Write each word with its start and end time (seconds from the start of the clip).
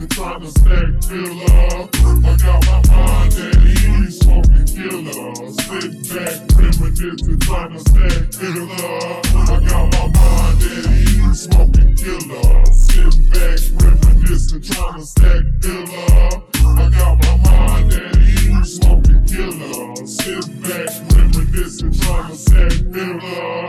the 0.00 0.06
time 0.06 0.40
to 0.40 0.48
stack 0.48 1.04
filler. 1.04 1.88
I 2.24 2.36
got 2.40 2.64
my 2.64 2.80
mind 2.88 3.34
at 3.36 3.56
ease, 3.60 4.18
smoking 4.20 4.64
killer. 4.64 5.34
Sit 5.52 5.92
back, 6.08 6.40
reminiscing, 6.56 7.38
trying 7.40 7.72
to 7.72 7.80
stack 7.80 8.32
filler. 8.32 8.70
I 8.80 9.60
got 9.60 9.92
my 9.92 10.06
mind 10.08 10.62
at 10.64 10.86
ease, 10.88 11.42
smoking 11.42 11.94
killer. 11.96 12.64
Sit 12.72 13.12
back, 13.28 13.60
reminiscing, 13.76 14.62
trying 14.62 15.00
to 15.00 15.06
stack 15.06 15.44
filler. 15.60 16.42
I 16.64 16.88
got 16.96 17.14
my 17.20 17.36
mind 17.44 17.92
at 17.92 18.16
ease, 18.16 18.80
smoking 18.80 19.24
killer. 19.26 19.96
Sit 20.06 20.48
back, 20.62 20.88
reminiscing, 21.12 21.92
trying 21.92 22.30
to 22.30 22.36
stack 22.36 22.72
filler. 22.88 23.59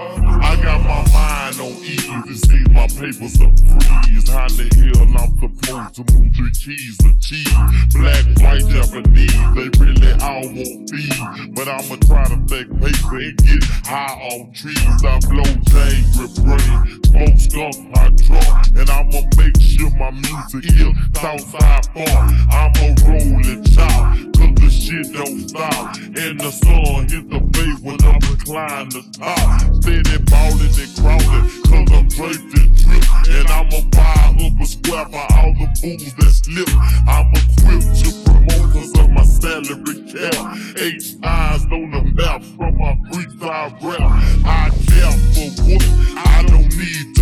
Papers 3.01 3.41
are 3.41 3.49
freeze. 3.57 4.29
How 4.29 4.47
the 4.47 4.69
hell 4.77 5.01
I'm 5.17 5.33
supposed 5.41 5.95
to 5.95 6.01
move 6.13 6.29
three 6.35 6.53
keys 6.53 6.97
of 7.03 7.19
cheese? 7.19 7.49
Black, 7.97 8.25
white, 8.37 8.65
Japanese, 8.69 9.41
they 9.57 9.69
really 9.81 10.13
all 10.21 10.45
want 10.45 10.85
feed. 10.85 11.55
But 11.55 11.67
I'ma 11.67 11.97
try 12.05 12.29
to 12.29 12.37
stack 12.45 12.69
paper 12.77 13.17
and 13.17 13.37
get 13.41 13.63
high 13.89 14.13
off 14.29 14.53
trees. 14.53 14.77
I 15.01 15.17
blow 15.25 15.49
chain, 15.65 16.05
grip 16.13 16.33
brain, 16.45 16.77
smoke 17.09 17.37
skunk, 17.41 17.75
I 17.97 18.09
drunk. 18.21 18.77
And 18.77 18.89
I'ma 18.89 19.21
make 19.33 19.57
sure 19.57 19.89
my 19.97 20.11
music 20.11 20.69
is 20.69 20.93
Southside 21.17 21.85
far. 21.97 22.21
I'ma 22.53 22.85
roll 23.01 23.41
and 23.41 23.65
chop, 23.73 24.13
cause 24.37 24.53
the 24.61 24.69
shit 24.69 25.11
don't 25.13 25.49
stop. 25.49 25.97
And 25.97 26.39
the 26.39 26.51
sun 26.51 27.09
hit 27.09 27.25
the 27.33 27.41
face 27.49 27.79
when 27.81 27.97
I'm 28.05 28.21
reclined 28.51 28.91
the 28.91 29.03
ah, 29.21 29.59
top. 29.61 29.75
Steady 29.81 30.17
ballin' 30.25 30.79
and 30.79 30.95
crawling, 30.97 31.47
cause 31.67 31.91
I'm 31.91 32.07
draped 32.07 32.57
in 32.59 32.73
drip. 32.75 33.03
And 33.29 33.47
I'ma 33.47 33.81
buy 33.91 34.45
up 34.45 34.59
a 34.59 34.65
square 34.65 35.05
for 35.05 35.25
all 35.35 35.53
the 35.53 35.67
fools 35.79 36.13
that 36.15 36.31
slip. 36.31 36.69
I'm 37.07 37.31
equipped 37.31 37.95
to 38.03 38.09
promote 38.25 38.73
cause 38.73 38.99
of 38.99 39.09
my 39.11 39.23
salary 39.23 39.95
cap. 40.11 40.57
Eight 40.77 41.03
eyes 41.23 41.63
on 41.65 41.91
the 41.91 42.01
map 42.15 42.43
from 42.43 42.77
my 42.77 42.95
freestyle 43.09 43.71
rap. 43.81 44.01
I 44.45 44.69
care 44.87 45.11
for 45.33 45.47
what 45.63 45.83
I 46.17 46.43
don't 46.47 46.75
need 46.77 47.20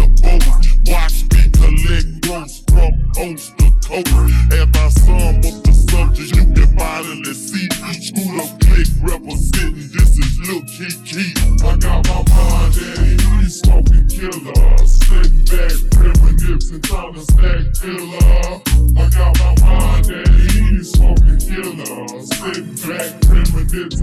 killer. 14.54 14.78
Sitting 14.88 15.44
back, 15.46 15.72
reminiscing, 15.98 16.82
to 17.14 17.22
stack 17.22 17.74
killer. 17.82 18.62
I 18.98 19.10
got 19.10 19.40
my 19.40 19.56
mind 19.62 20.12
at 20.12 20.30
ease, 20.56 20.92
smoking 20.92 21.40
killer. 21.40 22.08
Sitting 22.22 22.76
back, 22.76 23.22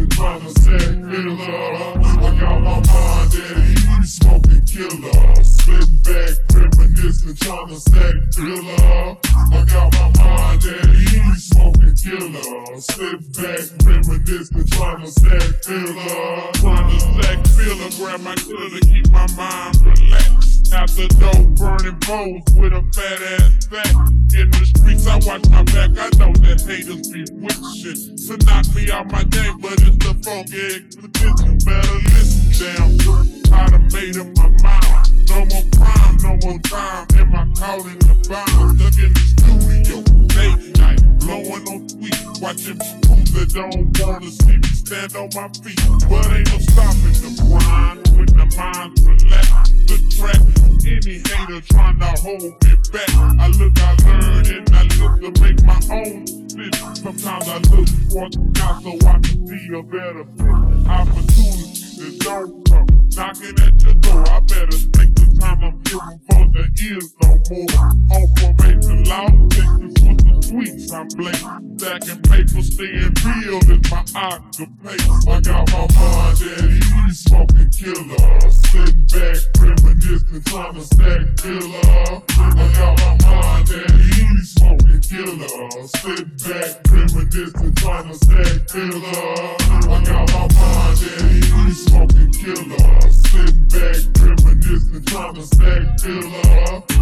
trying 0.08 0.40
to 0.40 0.50
stack 0.60 0.94
killer. 1.00 1.66
I 2.16 2.38
got 2.40 2.60
my 2.60 2.80
mind 2.86 3.34
at 3.34 3.58
ease, 3.68 4.14
smoking 4.16 4.64
killer. 4.66 5.44
Sitting 5.44 6.00
back, 6.04 6.36
trying 7.40 7.68
to 7.68 7.80
stack 7.80 8.14
trying 14.66 15.00
to 15.02 15.10
stack 15.10 15.64
filler. 15.64 16.52
Trying 16.54 16.90
to 16.90 17.00
stack 17.00 17.46
filler, 17.46 17.90
grab 17.96 18.20
my 18.20 18.34
killer 18.34 18.70
to 18.70 18.86
keep 18.86 19.10
my 19.10 19.26
mind 19.36 19.76
relaxed. 19.82 20.45
The 20.66 21.08
door, 21.20 21.44
burning 21.54 21.98
bowls 22.08 22.42
with 22.56 22.72
a 22.72 22.82
fat 22.92 23.20
ass 23.38 23.66
back. 23.66 23.92
In 24.34 24.50
the 24.50 24.64
streets, 24.66 25.06
I 25.06 25.16
watch 25.22 25.46
my 25.48 25.62
back. 25.62 25.92
I 25.94 26.08
know 26.18 26.32
that 26.42 26.60
haters 26.64 27.06
be 27.12 27.22
wishing 27.36 28.16
to 28.16 28.34
knock 28.44 28.66
me 28.74 28.90
out 28.90 29.06
my 29.12 29.22
game, 29.24 29.60
but 29.60 29.76
it's 29.78 29.96
the 30.00 30.16
funky 30.24 30.56
expedition. 30.74 31.60
Better 31.62 32.00
listen 32.10 32.48
down. 32.56 32.98
I 33.52 33.70
done 33.70 33.88
made 33.92 34.16
up 34.16 34.26
my 34.36 34.48
mind. 34.64 35.06
No 35.28 35.44
more 35.46 35.66
crime, 35.76 36.16
no 36.24 36.32
more 36.42 36.58
time. 36.64 37.06
Am 37.14 37.30
I 37.30 37.44
calling 37.54 38.00
the 38.00 38.16
bomb? 38.26 38.76
Stuck 38.76 38.96
in 38.98 39.12
the 39.12 39.24
studio, 39.36 40.00
late 40.34 40.64
night, 40.80 41.00
blowing 41.20 41.64
on 41.70 41.80
tweet, 41.88 42.16
watching 42.40 42.80
fools 43.06 43.30
that 43.36 43.52
don't 43.54 43.92
wanna 44.00 44.30
see 44.32 44.58
me 44.58 44.70
stand 44.74 45.14
on 45.14 45.28
my 45.30 45.46
feet. 45.62 45.78
But 46.08 46.26
ain't 46.34 46.48
no 46.50 46.58
stopping 46.58 47.16
the 47.22 47.30
grind 47.44 48.00
when 48.16 48.28
the 48.32 48.46
mind's 48.56 48.98
relaxed. 49.04 49.45
The 49.86 49.98
track, 50.18 50.42
any 50.82 51.22
hater 51.22 51.60
trying 51.70 51.98
to 52.00 52.10
hold 52.20 52.42
me 52.42 52.74
back. 52.90 53.10
I 53.38 53.46
look, 53.54 53.78
I 53.78 53.94
learn, 54.02 54.46
and 54.46 54.66
I 54.74 54.82
look 54.98 55.14
to 55.22 55.30
make 55.40 55.62
my 55.62 55.78
own 55.94 56.26
spit. 56.26 56.74
Sometimes 56.98 57.46
I 57.46 57.58
look 57.70 57.86
for 58.10 58.26
the 58.26 58.40
God 58.58 58.82
so 58.82 58.90
I 59.06 59.18
can 59.22 59.46
see 59.46 59.70
a 59.70 59.82
better 59.86 60.26
fit. 60.34 60.90
Opportunities 60.90 62.18
don't 62.18 62.66
come 62.66 62.86
knocking 63.14 63.54
at 63.62 63.78
your 63.82 63.94
door. 63.94 64.26
I 64.26 64.40
better 64.40 64.78
take 64.90 65.14
the 65.14 65.26
time 65.38 65.62
I'm 65.62 65.78
here 65.86 66.18
for 66.26 66.42
the 66.50 66.66
ears 66.82 67.14
no 67.22 67.38
more. 67.46 67.86
On 68.10 68.26
probation, 68.34 69.04
loud 69.04 69.38
with 69.38 69.54
the 69.54 69.88
tweets 70.50 70.90
I'm 70.90 71.06
blank. 71.14 71.38
Stacking 71.78 72.22
paper, 72.22 72.62
staying 72.62 73.05
real 73.46 73.58
is 73.58 73.90
my 73.90 74.04
occupation. 74.14 75.12
I 75.28 75.40
got 75.40 75.72
my 75.72 75.86
mind 75.94 76.42
at 76.42 76.64
ease, 76.64 77.18
smoking 77.20 77.70
killer. 77.70 78.50
Sitting 78.50 79.06
back, 79.06 79.38
reminiscing, 79.60 80.42
trying 80.44 80.74
to 80.74 80.80
stack 80.82 81.36
killer. 81.36 82.22
I 82.28 82.62
got 82.74 82.94
my 82.98 83.30
mind 83.30 83.70
at 83.70 83.90
ease, 83.94 84.54
smoking 84.54 85.00
killer. 85.00 85.86
Sitting 85.86 86.32
back, 86.44 86.68
reminiscing, 86.90 87.74
trying 87.74 88.08
to 88.08 88.14
stack 88.14 88.66
killer. 88.68 89.56
I 89.60 90.02
got 90.04 90.32
my 90.32 90.48
mind 90.54 90.98
at 91.02 91.22
ease, 91.32 91.84
smoking 91.86 92.32
killer. 92.32 93.10
Sitting 93.10 93.68
back, 93.68 93.98
reminiscing, 94.20 95.04
trying 95.04 95.34
to 95.34 95.42
stack 95.42 95.98
killer. 96.02 96.95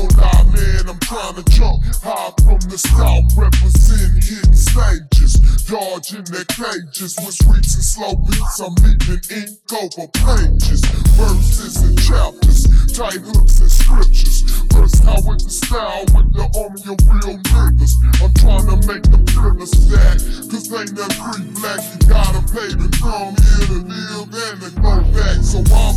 I 0.00 0.06
gon' 0.06 0.16
lie, 0.16 0.44
man, 0.56 0.88
I'm 0.88 0.98
trying 1.00 1.34
to 1.34 1.44
jump 1.50 1.84
high 2.00 2.32
from 2.40 2.60
the 2.70 2.78
start, 2.78 3.24
representing 3.36 4.22
hidden 4.22 4.56
stages. 4.56 5.36
Dodging 5.68 6.24
their 6.24 6.48
cages 6.48 7.14
with 7.20 7.36
sweets 7.36 7.74
and 7.76 7.84
slow 7.84 8.16
beats. 8.16 8.58
I'm 8.58 8.74
leaving 8.80 9.22
ink 9.30 9.60
over 9.70 10.08
pages, 10.08 10.80
verses 11.14 11.84
and 11.84 12.00
chapters, 12.00 12.64
tight 12.96 13.20
hooks 13.20 13.60
and 13.60 13.70
scriptures. 13.70 14.40
Versatile 14.72 15.22
with 15.28 15.44
the 15.44 15.52
style, 15.52 16.04
with 16.16 16.32
the 16.32 16.48
army 16.58 16.82
of 16.90 16.98
real 17.06 17.38
niggas. 17.38 17.94
I'm 18.18 18.32
trying 18.40 18.66
to 18.72 18.78
make 18.88 19.04
the 19.04 19.20
pillar 19.30 19.68
stack, 19.68 20.18
cause 20.48 20.66
ain't 20.74 20.96
that 20.96 21.12
free 21.12 21.44
black. 21.60 21.78
You 21.86 21.98
gotta 22.08 22.42
pay 22.50 22.70
to 22.74 22.88
come 22.98 23.36
here 23.36 23.68
to 23.68 23.80
live 23.84 24.32
and 24.32 24.58
to 24.64 24.70
go 24.80 24.94
back. 25.14 25.38
So 25.44 25.62
I'ma 25.70 25.89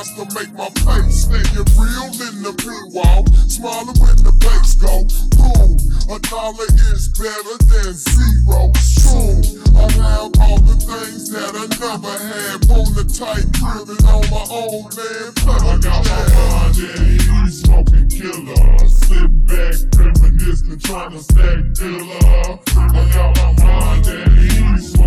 To 0.00 0.24
make 0.34 0.50
my 0.54 0.64
face 0.80 1.28
staying 1.28 1.44
real 1.76 2.08
in 2.08 2.40
the 2.40 2.56
wall. 2.88 3.26
Smiling 3.52 4.00
when 4.00 4.16
the 4.24 4.32
bass 4.40 4.72
go 4.80 5.04
boom. 5.36 5.76
A 6.08 6.18
dollar 6.24 6.64
is 6.88 7.12
better 7.20 7.60
than 7.68 7.92
zero. 7.92 8.72
Soon 8.80 9.44
I 9.76 9.92
have 10.00 10.32
all 10.40 10.56
the 10.64 10.80
things 10.80 11.28
that 11.28 11.52
I 11.52 11.68
never 11.76 12.16
had. 12.16 12.64
On 12.72 12.88
the 12.96 13.04
tight 13.12 13.44
on 13.60 14.24
my 14.32 14.40
own 14.48 14.88
land. 14.96 15.36
I 15.44 15.76
got 15.84 16.00
my 16.08 16.24
mind 16.32 16.80
at 16.80 16.96
ease, 17.44 17.60
smoking 17.60 18.08
killer. 18.08 18.88
Sit 18.88 19.28
back, 19.52 19.76
reminiscing, 20.00 20.80
trying 20.80 21.12
to 21.12 21.20
stack 21.20 21.76
killer. 21.76 22.56
I 22.72 23.04
got 23.12 23.36
my 23.36 23.52
mind 23.62 24.06
at 24.08 24.32
ease, 24.32 24.92
smoking 24.92 24.99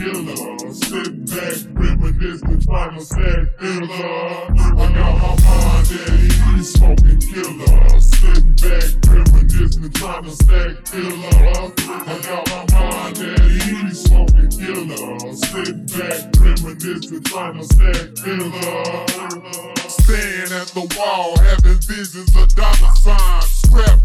killer. 0.00 0.72
Sit 0.72 1.12
back, 1.28 1.56
reminiscing, 1.76 2.60
to 2.60 3.00
stack 3.04 3.58
killer. 3.58 3.90
I 3.90 4.92
got 4.96 5.12
my 5.20 5.36
mind 5.44 5.92
at 5.92 6.56
ease, 6.56 6.72
smoking 6.72 7.20
killer. 7.20 8.00
Sit 8.00 8.44
back, 8.62 8.88
reminiscing, 9.12 9.92
trying 9.92 10.30
stack 10.30 10.84
killer. 10.88 11.72
I 11.84 12.20
got 12.24 12.48
my 12.48 12.64
mind 12.72 13.18
at 13.18 13.40
ease, 13.50 14.04
smoking 14.04 14.48
killer. 14.48 15.34
Sit 15.36 15.76
back, 15.92 16.32
reminiscing, 16.40 17.22
trying 17.24 17.62
stack 17.62 18.14
killer. 18.24 19.06
Staring 20.00 20.52
at 20.60 20.68
the 20.72 20.96
wall, 20.96 21.36
having 21.40 21.80
visions 21.80 22.34
of 22.36 22.48
dollar 22.54 22.94
signs. 23.02 23.59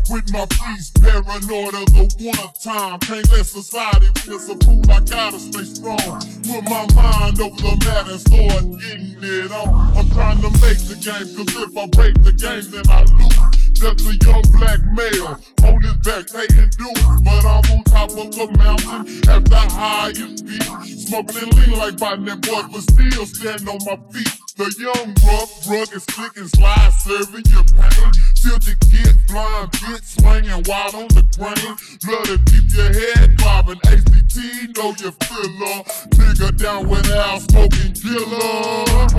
With 0.08 0.32
my 0.32 0.46
peace, 0.46 0.92
paranoid 0.92 1.74
of 1.74 1.92
the 1.94 2.08
one 2.22 2.54
time. 2.62 3.00
Let 3.10 3.46
society 3.46 4.08
miss 4.28 4.48
a 4.50 4.56
fool. 4.64 4.82
I 4.92 5.00
gotta 5.00 5.40
stay 5.40 5.64
strong. 5.64 6.22
Put 6.46 6.64
my 6.70 6.86
mind 6.94 7.42
over 7.42 7.56
the 7.58 7.76
mat 7.84 8.08
and 8.08 8.20
start 8.20 8.64
getting 8.80 9.18
it 9.22 9.52
on. 9.52 9.98
I'm 9.98 10.10
trying 10.12 10.42
to 10.42 10.50
make 10.62 10.78
the 10.86 10.96
game, 11.02 11.36
cause 11.36 11.56
if 11.56 11.78
I 11.78 11.88
break 11.88 12.22
the 12.24 12.34
game, 12.34 12.70
then 12.72 12.84
I 12.88 13.04
lose. 13.04 13.55
Just 13.76 14.08
a 14.08 14.16
young 14.26 14.42
black 14.56 14.80
male, 14.94 15.38
hold 15.60 15.84
his 15.84 15.98
back, 16.00 16.32
paying 16.32 16.70
dues. 16.80 17.22
But 17.24 17.44
I'm 17.44 17.66
on 17.76 17.84
top 17.84 18.10
of 18.12 18.32
the 18.32 18.48
mountain 18.58 19.30
at 19.30 19.44
the 19.44 19.58
highest 19.58 20.48
peak. 20.48 20.64
Smoking 21.06 21.50
lean 21.52 21.78
like 21.78 21.98
by 21.98 22.16
that 22.16 22.40
boy, 22.42 22.64
but 22.72 22.82
still 22.82 23.26
stand 23.26 23.68
on 23.68 23.80
my 23.84 24.00
feet. 24.12 24.32
The 24.56 24.72
young 24.80 25.12
rough, 25.28 25.68
rugged, 25.68 26.02
slick 26.08 26.38
and 26.38 26.50
slide, 26.50 26.94
serving 27.04 27.44
your 27.52 27.68
pain. 27.76 28.12
Tilted 28.40 28.80
kid, 28.88 29.20
blind, 29.28 29.72
get 29.84 30.04
swinging 30.08 30.64
wild 30.66 30.96
on 30.96 31.08
the 31.12 31.28
grain. 31.36 31.76
Blood 32.08 32.26
to 32.32 32.40
keep 32.48 32.72
your 32.72 32.94
head 32.96 33.36
bobbing, 33.36 33.82
ACT, 33.84 34.40
know 34.80 34.96
you 34.96 35.12
feel 35.12 35.52
her. 35.68 35.84
Nigga 36.16 36.56
down 36.58 36.88
with 36.88 37.12
Al 37.12 37.40
smoking 37.42 37.92
killer. 37.92 38.40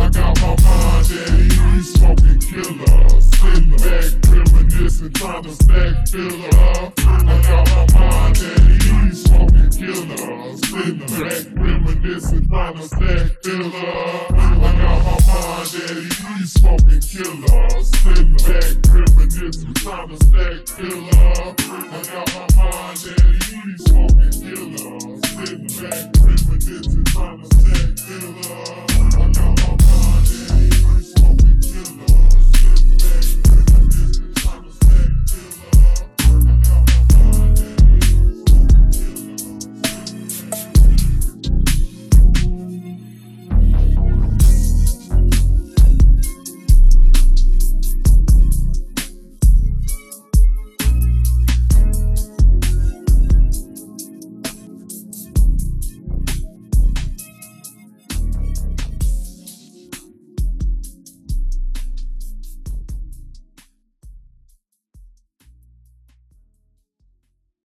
I 0.01 0.09
got 0.09 0.41
my 0.41 0.57
mind 0.65 1.09
daddy, 1.13 1.53
he 1.53 1.83
smoking 1.83 2.41
killer 2.41 3.16
and 5.07 5.15
trying 5.15 5.43
to 5.43 5.53
stack 5.53 6.09
filler. 6.09 6.93
I 6.99 7.43
got 7.43 7.65
my 7.71 8.01
mind 8.01 8.39
at 8.39 8.61
ease, 8.71 9.23
smoking 9.25 9.71
killer. 9.71 10.57
Sitting 10.57 10.99
back, 10.99 11.47
reminiscing, 11.55 12.49
trying 12.49 12.75
to 12.77 12.83
stack 12.83 13.43
filler. 13.43 13.71
I 13.71 14.65
got 14.83 14.99
my 15.05 15.17
mind 15.31 15.75
at 15.85 15.97
ease, 15.97 16.53
smoking 16.55 17.01
killer. 17.01 17.83
Sitting 17.85 18.37
back, 18.47 18.75
reminiscing, 18.93 19.75
trying 19.75 20.09
to 20.09 20.17
stack 20.27 20.67
filler. 20.77 21.55
I 21.59 22.03
got 22.13 22.27
my 22.35 22.47
mind 22.57 22.99
at 23.07 23.25
ease, 23.25 23.85
smoking 23.85 24.33
killer. 24.43 25.21
Sitting 25.23 25.91
back. 25.91 26.16